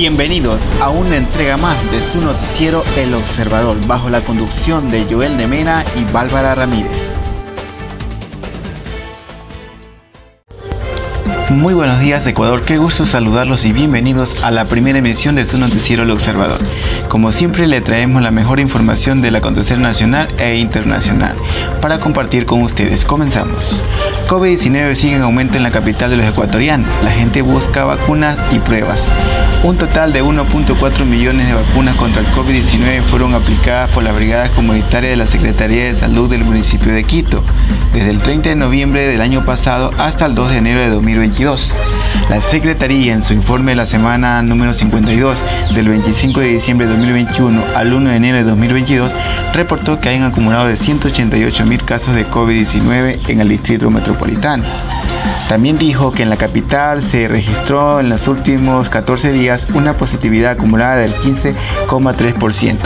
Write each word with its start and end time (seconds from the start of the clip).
Bienvenidos 0.00 0.60
a 0.80 0.90
una 0.90 1.16
entrega 1.16 1.56
más 1.56 1.76
de 1.90 2.00
su 2.00 2.20
noticiero 2.20 2.84
El 2.96 3.12
Observador, 3.14 3.76
bajo 3.88 4.08
la 4.08 4.20
conducción 4.20 4.92
de 4.92 5.04
Joel 5.10 5.36
de 5.36 5.48
Mena 5.48 5.84
y 5.96 6.12
Bárbara 6.12 6.54
Ramírez. 6.54 6.86
Muy 11.50 11.74
buenos 11.74 11.98
días 11.98 12.24
Ecuador, 12.28 12.62
qué 12.62 12.78
gusto 12.78 13.02
saludarlos 13.02 13.64
y 13.64 13.72
bienvenidos 13.72 14.44
a 14.44 14.52
la 14.52 14.66
primera 14.66 15.00
emisión 15.00 15.34
de 15.34 15.44
su 15.44 15.58
noticiero 15.58 16.04
El 16.04 16.12
Observador. 16.12 16.60
Como 17.08 17.32
siempre 17.32 17.66
le 17.66 17.80
traemos 17.80 18.22
la 18.22 18.30
mejor 18.30 18.60
información 18.60 19.20
del 19.20 19.34
acontecer 19.34 19.80
nacional 19.80 20.28
e 20.38 20.58
internacional 20.58 21.34
para 21.82 21.98
compartir 21.98 22.46
con 22.46 22.62
ustedes. 22.62 23.04
Comenzamos. 23.04 23.82
COVID-19 24.28 24.94
sigue 24.94 25.16
en 25.16 25.22
aumento 25.22 25.54
en 25.54 25.64
la 25.64 25.72
capital 25.72 26.10
de 26.10 26.18
los 26.18 26.26
ecuatorianos. 26.26 26.86
La 27.02 27.10
gente 27.10 27.42
busca 27.42 27.84
vacunas 27.84 28.38
y 28.52 28.60
pruebas. 28.60 29.00
Un 29.64 29.76
total 29.76 30.12
de 30.12 30.22
1.4 30.22 31.04
millones 31.04 31.48
de 31.48 31.54
vacunas 31.54 31.96
contra 31.96 32.22
el 32.22 32.28
COVID-19 32.28 33.02
fueron 33.02 33.34
aplicadas 33.34 33.90
por 33.90 34.04
las 34.04 34.14
brigadas 34.14 34.50
comunitarias 34.50 35.10
de 35.10 35.16
la 35.16 35.26
Secretaría 35.26 35.86
de 35.86 35.94
Salud 35.94 36.30
del 36.30 36.44
municipio 36.44 36.92
de 36.92 37.02
Quito, 37.02 37.42
desde 37.92 38.10
el 38.10 38.20
30 38.20 38.50
de 38.50 38.54
noviembre 38.54 39.08
del 39.08 39.20
año 39.20 39.44
pasado 39.44 39.90
hasta 39.98 40.26
el 40.26 40.34
2 40.36 40.50
de 40.50 40.56
enero 40.58 40.80
de 40.80 40.90
2022. 40.90 41.72
La 42.30 42.40
Secretaría, 42.40 43.12
en 43.12 43.24
su 43.24 43.32
informe 43.32 43.72
de 43.72 43.76
la 43.76 43.86
semana 43.86 44.42
número 44.42 44.72
52 44.72 45.38
del 45.74 45.88
25 45.88 46.40
de 46.40 46.48
diciembre 46.48 46.86
de 46.86 46.92
2021 46.92 47.60
al 47.74 47.92
1 47.92 48.10
de 48.10 48.16
enero 48.16 48.38
de 48.38 48.44
2022, 48.44 49.10
reportó 49.54 50.00
que 50.00 50.10
hayan 50.10 50.22
acumulado 50.22 50.66
de 50.66 50.76
188 50.76 51.66
mil 51.66 51.82
casos 51.84 52.14
de 52.14 52.26
COVID-19 52.28 53.28
en 53.28 53.40
el 53.40 53.48
distrito 53.48 53.90
metropolitano. 53.90 54.64
También 55.48 55.78
dijo 55.78 56.12
que 56.12 56.22
en 56.22 56.30
la 56.30 56.36
capital 56.36 57.02
se 57.02 57.26
registró 57.26 58.00
en 58.00 58.10
los 58.10 58.28
últimos 58.28 58.90
14 58.90 59.32
días 59.32 59.66
una 59.72 59.94
positividad 59.94 60.52
acumulada 60.52 60.96
del 60.96 61.14
15,3%. 61.14 62.76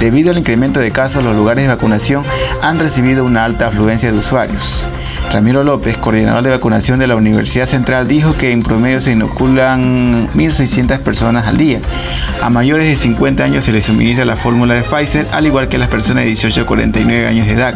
Debido 0.00 0.32
al 0.32 0.38
incremento 0.38 0.80
de 0.80 0.90
casos, 0.90 1.24
los 1.24 1.36
lugares 1.36 1.62
de 1.62 1.72
vacunación 1.72 2.24
han 2.60 2.80
recibido 2.80 3.24
una 3.24 3.44
alta 3.44 3.68
afluencia 3.68 4.10
de 4.10 4.18
usuarios. 4.18 4.84
Ramiro 5.30 5.64
López, 5.64 5.96
coordinador 5.96 6.42
de 6.42 6.50
vacunación 6.50 6.98
de 6.98 7.06
la 7.06 7.16
Universidad 7.16 7.66
Central, 7.66 8.06
dijo 8.06 8.36
que 8.36 8.52
en 8.52 8.62
promedio 8.62 9.00
se 9.00 9.12
inoculan 9.12 10.28
1.600 10.28 10.98
personas 11.00 11.46
al 11.46 11.56
día. 11.56 11.80
A 12.42 12.50
mayores 12.50 12.86
de 12.86 12.96
50 12.96 13.44
años 13.44 13.64
se 13.64 13.72
les 13.72 13.86
suministra 13.86 14.24
la 14.24 14.36
fórmula 14.36 14.74
de 14.74 14.82
Pfizer, 14.82 15.26
al 15.32 15.46
igual 15.46 15.68
que 15.68 15.76
a 15.76 15.78
las 15.78 15.88
personas 15.88 16.24
de 16.24 16.30
18 16.30 16.62
a 16.62 16.66
49 16.66 17.26
años 17.26 17.46
de 17.46 17.52
edad. 17.52 17.74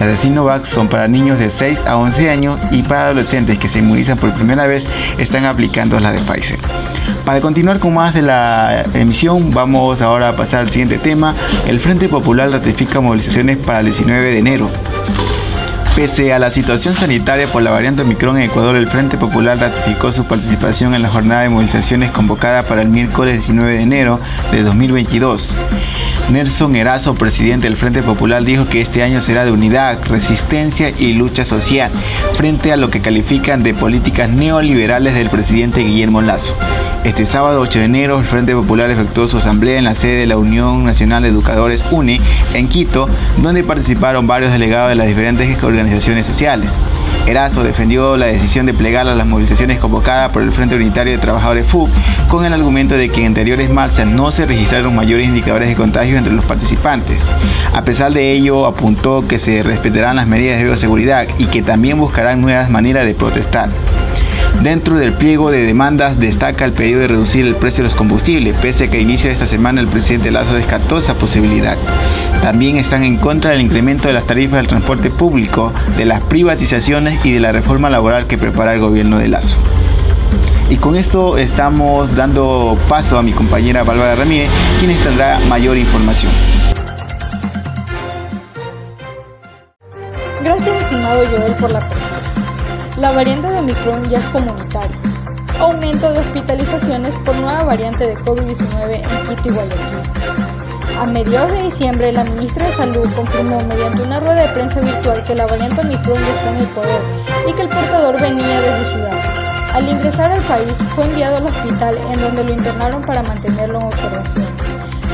Las 0.00 0.08
de 0.08 0.16
Sinovac 0.16 0.64
son 0.66 0.88
para 0.88 1.08
niños 1.08 1.38
de 1.38 1.50
6 1.50 1.80
a 1.86 1.96
11 1.96 2.30
años 2.30 2.60
y 2.72 2.82
para 2.82 3.06
adolescentes 3.06 3.58
que 3.58 3.68
se 3.68 3.78
inmunizan 3.78 4.18
por 4.18 4.32
primera 4.34 4.66
vez 4.66 4.86
están 5.18 5.44
aplicando 5.44 6.00
las 6.00 6.14
de 6.14 6.20
Pfizer. 6.20 6.58
Para 7.24 7.40
continuar 7.40 7.78
con 7.78 7.94
más 7.94 8.14
de 8.14 8.22
la 8.22 8.84
emisión, 8.94 9.50
vamos 9.50 10.00
ahora 10.00 10.30
a 10.30 10.36
pasar 10.36 10.60
al 10.60 10.70
siguiente 10.70 10.98
tema. 10.98 11.34
El 11.66 11.78
Frente 11.78 12.08
Popular 12.08 12.50
ratifica 12.50 13.00
movilizaciones 13.00 13.58
para 13.58 13.80
el 13.80 13.86
19 13.86 14.30
de 14.30 14.38
enero. 14.38 14.70
Pese 15.98 16.32
a 16.32 16.38
la 16.38 16.52
situación 16.52 16.94
sanitaria 16.94 17.50
por 17.50 17.60
la 17.60 17.72
variante 17.72 18.02
Omicron 18.02 18.36
en 18.36 18.44
Ecuador, 18.44 18.76
el 18.76 18.86
Frente 18.86 19.18
Popular 19.18 19.58
ratificó 19.58 20.12
su 20.12 20.26
participación 20.26 20.94
en 20.94 21.02
la 21.02 21.08
jornada 21.08 21.42
de 21.42 21.48
movilizaciones 21.48 22.12
convocada 22.12 22.62
para 22.62 22.82
el 22.82 22.88
miércoles 22.88 23.34
19 23.34 23.74
de 23.74 23.80
enero 23.80 24.20
de 24.52 24.62
2022. 24.62 25.56
Nelson 26.30 26.76
Erazo, 26.76 27.14
presidente 27.14 27.66
del 27.66 27.76
Frente 27.76 28.04
Popular, 28.04 28.44
dijo 28.44 28.68
que 28.68 28.80
este 28.80 29.02
año 29.02 29.20
será 29.20 29.44
de 29.44 29.50
unidad, 29.50 29.98
resistencia 30.04 30.90
y 30.90 31.14
lucha 31.14 31.44
social 31.44 31.90
frente 32.36 32.70
a 32.70 32.76
lo 32.76 32.90
que 32.90 33.00
califican 33.00 33.64
de 33.64 33.74
políticas 33.74 34.30
neoliberales 34.30 35.16
del 35.16 35.30
presidente 35.30 35.80
Guillermo 35.80 36.22
Lazo. 36.22 36.56
Este 37.08 37.24
sábado 37.24 37.62
8 37.62 37.78
de 37.78 37.84
enero, 37.86 38.18
el 38.18 38.26
Frente 38.26 38.54
Popular 38.54 38.90
efectuó 38.90 39.26
su 39.28 39.38
asamblea 39.38 39.78
en 39.78 39.84
la 39.84 39.94
sede 39.94 40.20
de 40.20 40.26
la 40.26 40.36
Unión 40.36 40.84
Nacional 40.84 41.22
de 41.22 41.30
Educadores 41.30 41.82
UNE 41.90 42.20
en 42.52 42.68
Quito, 42.68 43.06
donde 43.38 43.64
participaron 43.64 44.26
varios 44.26 44.52
delegados 44.52 44.90
de 44.90 44.94
las 44.94 45.06
diferentes 45.06 45.64
organizaciones 45.64 46.26
sociales. 46.26 46.70
Erazo 47.26 47.64
defendió 47.64 48.18
la 48.18 48.26
decisión 48.26 48.66
de 48.66 48.74
plegar 48.74 49.08
a 49.08 49.14
las 49.14 49.26
movilizaciones 49.26 49.78
convocadas 49.78 50.30
por 50.32 50.42
el 50.42 50.52
Frente 50.52 50.76
Unitario 50.76 51.14
de 51.14 51.18
Trabajadores 51.18 51.66
FUC 51.66 51.88
con 52.28 52.44
el 52.44 52.52
argumento 52.52 52.94
de 52.94 53.08
que 53.08 53.20
en 53.20 53.28
anteriores 53.28 53.70
marchas 53.70 54.06
no 54.06 54.30
se 54.30 54.44
registraron 54.44 54.94
mayores 54.94 55.28
indicadores 55.28 55.68
de 55.68 55.76
contagio 55.76 56.18
entre 56.18 56.34
los 56.34 56.44
participantes. 56.44 57.22
A 57.72 57.84
pesar 57.84 58.12
de 58.12 58.32
ello, 58.32 58.66
apuntó 58.66 59.26
que 59.26 59.38
se 59.38 59.62
respetarán 59.62 60.16
las 60.16 60.26
medidas 60.26 60.58
de 60.58 60.64
bioseguridad 60.64 61.26
y 61.38 61.46
que 61.46 61.62
también 61.62 61.98
buscarán 61.98 62.42
nuevas 62.42 62.68
maneras 62.68 63.06
de 63.06 63.14
protestar. 63.14 63.70
Dentro 64.62 64.98
del 64.98 65.12
pliego 65.12 65.52
de 65.52 65.64
demandas 65.64 66.18
destaca 66.18 66.64
el 66.64 66.72
pedido 66.72 67.00
de 67.00 67.08
reducir 67.08 67.46
el 67.46 67.54
precio 67.54 67.82
de 67.82 67.90
los 67.90 67.94
combustibles, 67.94 68.56
pese 68.56 68.84
a 68.84 68.90
que 68.90 68.98
a 68.98 69.00
inicio 69.00 69.28
de 69.28 69.34
esta 69.34 69.46
semana 69.46 69.80
el 69.80 69.86
presidente 69.86 70.32
Lazo 70.32 70.54
descartó 70.54 70.98
esa 70.98 71.14
posibilidad. 71.14 71.78
También 72.42 72.76
están 72.76 73.04
en 73.04 73.18
contra 73.18 73.52
del 73.52 73.60
incremento 73.60 74.08
de 74.08 74.14
las 74.14 74.26
tarifas 74.26 74.56
del 74.56 74.66
transporte 74.66 75.10
público, 75.10 75.72
de 75.96 76.06
las 76.06 76.22
privatizaciones 76.22 77.24
y 77.24 77.32
de 77.32 77.40
la 77.40 77.52
reforma 77.52 77.88
laboral 77.88 78.26
que 78.26 78.36
prepara 78.36 78.74
el 78.74 78.80
gobierno 78.80 79.18
de 79.18 79.28
Lazo. 79.28 79.58
Y 80.70 80.76
con 80.76 80.96
esto 80.96 81.38
estamos 81.38 82.14
dando 82.16 82.76
paso 82.88 83.16
a 83.16 83.22
mi 83.22 83.32
compañera 83.32 83.84
Bárbara 83.84 84.16
Ramírez, 84.16 84.50
quien 84.80 84.94
tendrá 84.98 85.38
mayor 85.48 85.76
información. 85.76 86.32
Gracias 90.42 90.76
estimado 90.82 91.22
Joel 91.30 91.52
por 91.60 91.72
la. 91.72 92.07
La 93.00 93.12
variante 93.12 93.48
de 93.48 93.58
Omicron 93.58 94.10
ya 94.10 94.18
es 94.18 94.24
comunitaria. 94.26 94.96
Aumento 95.60 96.10
de 96.10 96.18
hospitalizaciones 96.18 97.16
por 97.18 97.36
nueva 97.36 97.62
variante 97.62 98.08
de 98.08 98.16
COVID-19 98.16 98.94
en 98.94 99.36
Quito 99.36 99.48
y 99.48 99.52
Guayaquil. 99.52 100.98
A 101.00 101.06
mediados 101.06 101.52
de 101.52 101.62
diciembre, 101.62 102.10
la 102.10 102.24
ministra 102.24 102.66
de 102.66 102.72
Salud 102.72 103.06
confirmó 103.14 103.60
mediante 103.68 104.02
una 104.02 104.18
rueda 104.18 104.42
de 104.42 104.48
prensa 104.48 104.80
virtual 104.80 105.22
que 105.22 105.36
la 105.36 105.46
variante 105.46 105.80
Omicron 105.80 106.18
ya 106.24 106.32
está 106.32 106.50
en 106.50 106.56
el 106.56 106.66
poder 106.66 107.00
y 107.48 107.52
que 107.52 107.62
el 107.62 107.68
portador 107.68 108.20
venía 108.20 108.60
desde 108.60 108.84
Sudáfrica. 108.86 109.74
Al 109.74 109.88
ingresar 109.88 110.32
al 110.32 110.42
país, 110.42 110.78
fue 110.96 111.04
enviado 111.04 111.36
al 111.36 111.46
hospital 111.46 111.96
en 112.10 112.20
donde 112.20 112.42
lo 112.42 112.52
internaron 112.52 113.02
para 113.02 113.22
mantenerlo 113.22 113.78
en 113.78 113.86
observación. 113.86 114.46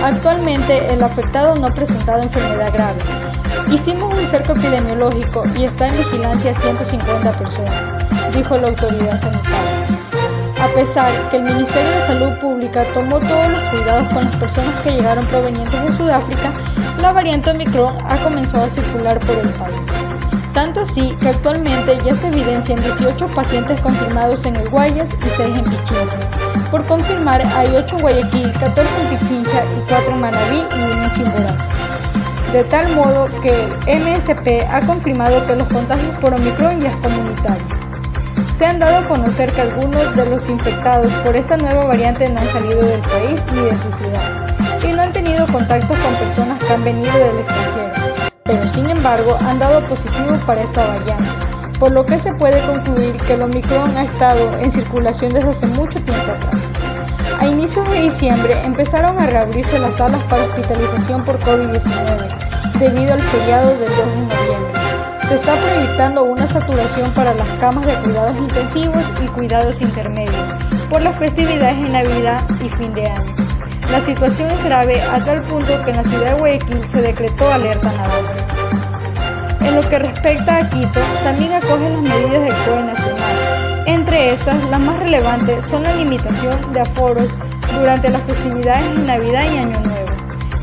Actualmente, 0.03 0.91
el 0.91 1.03
afectado 1.03 1.55
no 1.57 1.67
ha 1.67 1.71
presentado 1.71 2.23
enfermedad 2.23 2.73
grave. 2.73 3.24
Hicimos 3.73 4.15
un 4.15 4.27
cerco 4.27 4.53
epidemiológico 4.53 5.43
y 5.59 5.65
está 5.65 5.89
en 5.89 5.99
vigilancia 5.99 6.55
150 6.55 7.33
personas, 7.33 7.83
dijo 8.35 8.57
la 8.59 8.69
autoridad 8.69 9.21
sanitaria. 9.21 9.87
A 10.63 10.69
pesar 10.69 11.29
que 11.29 11.37
el 11.37 11.43
Ministerio 11.43 11.91
de 11.91 12.01
Salud 12.01 12.39
Pública 12.41 12.85
tomó 12.95 13.19
todos 13.19 13.49
los 13.49 13.61
cuidados 13.71 14.07
con 14.09 14.25
las 14.25 14.37
personas 14.37 14.75
que 14.83 14.93
llegaron 14.93 15.27
provenientes 15.27 15.83
de 15.83 15.93
Sudáfrica, 15.93 16.53
la 17.01 17.13
variante 17.13 17.51
Omicron 17.51 17.95
ha 18.09 18.17
comenzado 18.23 18.65
a 18.65 18.71
circular 18.71 19.19
por 19.19 19.37
el 19.37 19.49
país. 19.49 19.89
Tanto 20.55 20.81
así 20.81 21.15
que 21.21 21.29
actualmente 21.29 21.99
ya 22.05 22.15
se 22.15 22.29
evidencian 22.29 22.81
18 22.81 23.29
pacientes 23.35 23.81
confirmados 23.81 24.47
en 24.47 24.55
el 24.57 24.69
Guayas 24.69 25.11
y 25.27 25.29
6 25.29 25.59
en 25.59 25.65
Pichincha. 25.65 26.17
Por 26.71 26.87
confirmar, 26.87 27.43
hay 27.57 27.75
8 27.75 27.97
en 27.97 28.03
Guayaquil, 28.03 28.53
14 28.53 28.83
en 29.03 29.19
Pichincha 29.19 29.65
y 29.65 29.89
4 29.89 30.13
en 30.13 30.21
Manabí 30.21 30.59
y 30.59 30.93
1 30.93 31.05
en 31.05 31.13
Chimborazo. 31.13 31.69
De 32.55 32.63
tal 32.63 32.95
modo 32.95 33.27
que 33.41 33.51
el 33.89 34.01
MSP 34.05 34.63
ha 34.71 34.81
confirmado 34.87 35.45
que 35.45 35.57
los 35.57 35.67
contagios 35.67 36.17
por 36.19 36.33
Omicron 36.35 36.81
ya 36.81 36.91
es 36.91 36.97
comunitario. 36.99 37.65
Se 38.49 38.65
han 38.65 38.79
dado 38.79 38.99
a 38.99 39.09
conocer 39.09 39.51
que 39.53 39.63
algunos 39.63 40.15
de 40.15 40.25
los 40.27 40.49
infectados 40.49 41.13
por 41.25 41.35
esta 41.35 41.57
nueva 41.57 41.87
variante 41.87 42.31
no 42.31 42.41
han 42.41 42.49
salido 42.49 42.81
del 42.81 43.01
país 43.01 43.43
ni 43.53 43.61
de 43.61 43.77
su 43.77 43.93
ciudad 43.93 44.47
y 44.89 44.93
no 44.93 45.03
han 45.03 45.13
tenido 45.13 45.45
contacto 45.49 45.97
con 46.01 46.15
personas 46.15 46.61
que 46.61 46.73
han 46.73 46.85
venido 46.85 47.13
del 47.13 47.41
extranjero, 47.41 47.93
pero 48.45 48.69
sin 48.69 48.89
embargo 48.89 49.37
han 49.49 49.59
dado 49.59 49.81
positivo 49.89 50.37
para 50.47 50.63
esta 50.63 50.87
variante, 50.87 51.25
por 51.81 51.91
lo 51.91 52.07
que 52.07 52.21
se 52.21 52.33
puede 52.35 52.65
concluir 52.65 53.17
que 53.27 53.33
el 53.33 53.43
Omicron 53.43 53.97
ha 53.97 54.05
estado 54.05 54.61
en 54.61 54.71
circulación 54.71 55.33
desde 55.33 55.51
hace 55.51 55.67
mucho 55.67 56.01
tiempo 56.01 56.31
atrás. 56.31 56.84
A 57.45 57.49
inicios 57.49 57.87
de 57.91 58.01
diciembre 58.01 58.55
empezaron 58.65 59.21
a 59.21 59.27
reabrirse 59.27 59.79
las 59.79 59.97
salas 59.97 60.23
para 60.31 60.45
hospitalización 60.45 61.23
por 61.27 61.39
COVID-19 61.41 62.79
debido 62.79 63.13
al 63.13 63.21
feriado 63.21 63.69
del 63.77 63.89
2 63.89 63.99
de 63.99 64.37
noviembre 64.37 64.85
se 65.29 65.35
está 65.35 65.55
proyectando 65.57 66.25
una 66.25 66.47
saturación 66.47 67.11
para 67.13 67.35
las 67.35 67.49
camas 67.59 67.87
de 67.87 67.95
cuidados 67.95 68.37
intensivos 68.37 69.05
y 69.23 69.27
cuidados 69.29 69.81
intermedios 69.81 70.51
por 70.91 71.03
las 71.03 71.17
festividades 71.17 71.77
en 71.79 71.93
Navidad 71.93 72.43
y 72.63 72.69
fin 72.69 72.93
de 72.93 73.07
año. 73.07 73.35
La 73.91 74.01
situación 74.01 74.51
es 74.51 74.65
grave 74.65 75.01
a 75.01 75.19
tal 75.21 75.43
punto 75.45 75.81
que 75.83 75.91
en 75.91 75.97
la 75.97 76.05
ciudad 76.05 76.33
de 76.33 76.39
Guayaquil 76.41 76.89
se 76.89 77.03
decretó 77.03 77.51
alerta 77.51 77.91
naranja. 77.93 79.67
En 79.67 79.77
lo 79.77 79.89
que 79.89 79.99
respecta 79.99 80.57
a 80.57 80.69
Quito, 80.69 81.01
también 81.23 81.55
acoge 81.55 81.89
las 81.89 82.03
medidas 82.03 82.43
del 82.43 82.55
COE 82.65 82.83
nacional. 82.83 83.14
Entre 83.87 84.33
estas, 84.33 84.63
las 84.71 84.81
más 84.81 84.99
relevantes 85.01 85.65
son 85.65 85.83
la 85.83 85.95
limitación 85.95 86.73
de 86.73 86.81
aforos 86.81 87.29
durante 87.79 88.09
las 88.11 88.23
festividades 88.23 88.99
de 88.99 89.07
Navidad 89.07 89.45
y 89.53 89.57
Año 89.59 89.81
Nuevo 89.81 90.05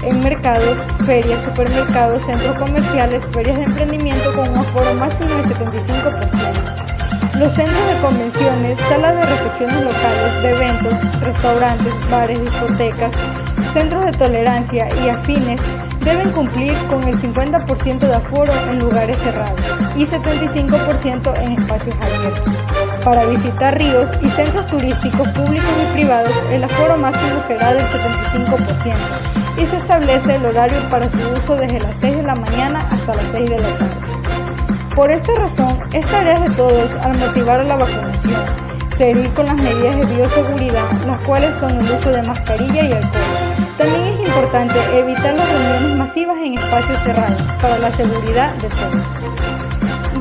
en 0.04 0.24
mercados, 0.24 0.80
ferias, 1.06 1.44
supermercados, 1.44 2.24
centros 2.24 2.58
comerciales, 2.58 3.26
ferias 3.28 3.58
de 3.58 3.64
emprendimiento 3.66 4.34
con 4.34 4.50
un 4.50 4.58
aforo 4.58 4.94
máximo 4.96 5.30
de 5.30 5.44
75%. 5.44 7.38
Los 7.40 7.54
centros 7.54 7.88
de 7.88 8.02
convenciones, 8.02 8.80
salas 8.80 9.16
de 9.16 9.26
recepciones 9.26 9.84
locales, 9.84 10.42
de 10.42 10.50
eventos, 10.50 11.22
restaurantes, 11.22 12.10
bares, 12.10 12.42
discotecas, 12.42 13.12
centros 13.62 14.06
de 14.06 14.12
tolerancia 14.12 14.90
y 15.04 15.10
afines 15.10 15.62
deben 16.04 16.30
cumplir 16.32 16.76
con 16.88 17.04
el 17.04 17.16
50% 17.16 18.00
de 18.00 18.14
aforo 18.14 18.54
en 18.70 18.80
lugares 18.80 19.20
cerrados 19.20 19.60
y 19.96 20.04
75% 20.04 21.38
en 21.42 21.52
espacios 21.54 21.96
abiertos. 22.02 22.81
Para 23.04 23.26
visitar 23.26 23.78
ríos 23.78 24.14
y 24.22 24.30
centros 24.30 24.68
turísticos 24.68 25.28
públicos 25.30 25.70
y 25.82 25.94
privados, 25.94 26.44
el 26.52 26.64
aforo 26.64 26.98
máximo 26.98 27.40
será 27.40 27.74
del 27.74 27.84
75% 27.88 28.94
y 29.58 29.66
se 29.66 29.76
establece 29.76 30.36
el 30.36 30.46
horario 30.46 30.88
para 30.90 31.10
su 31.10 31.18
uso 31.36 31.56
desde 31.56 31.80
las 31.80 31.98
6 31.98 32.18
de 32.18 32.24
la 32.24 32.36
mañana 32.36 32.88
hasta 32.92 33.16
las 33.16 33.30
6 33.30 33.50
de 33.50 33.60
la 33.60 33.78
tarde. 33.78 33.96
Por 34.96 35.10
esta 35.10 35.34
razón, 35.34 35.76
es 35.94 36.06
tarea 36.06 36.40
de 36.42 36.50
todos 36.52 36.96
al 36.98 37.18
motivar 37.18 37.66
la 37.66 37.76
vacunación, 37.76 38.40
seguir 38.90 39.30
con 39.34 39.48
las 39.48 39.56
medidas 39.56 39.96
de 39.96 40.16
bioseguridad, 40.16 40.92
las 41.08 41.20
cuales 41.22 41.56
son 41.56 41.72
el 41.72 41.92
uso 41.92 42.12
de 42.12 42.22
mascarilla 42.22 42.84
y 42.84 42.92
alcohol. 42.92 43.22
También 43.78 44.04
es 44.04 44.20
importante 44.20 44.76
evitar 45.00 45.34
las 45.34 45.50
reuniones 45.50 45.98
masivas 45.98 46.38
en 46.38 46.54
espacios 46.54 47.00
cerrados 47.00 47.50
para 47.60 47.80
la 47.80 47.92
seguridad 47.92 48.54
de 48.56 48.68
todos. 48.70 49.41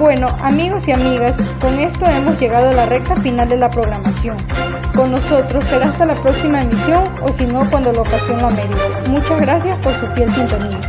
Bueno, 0.00 0.28
amigos 0.40 0.88
y 0.88 0.92
amigas, 0.92 1.42
con 1.60 1.78
esto 1.78 2.06
hemos 2.06 2.40
llegado 2.40 2.70
a 2.70 2.72
la 2.72 2.86
recta 2.86 3.14
final 3.16 3.50
de 3.50 3.58
la 3.58 3.70
programación. 3.70 4.38
Con 4.96 5.10
nosotros 5.10 5.66
será 5.66 5.84
hasta 5.84 6.06
la 6.06 6.18
próxima 6.18 6.62
emisión 6.62 7.04
o 7.20 7.30
si 7.30 7.44
no 7.46 7.60
cuando 7.70 7.92
la 7.92 8.00
ocasión 8.00 8.40
lo 8.40 8.46
amerite. 8.46 9.10
Muchas 9.10 9.38
gracias 9.42 9.76
por 9.82 9.92
su 9.94 10.06
fiel 10.06 10.32
sintonía. 10.32 10.80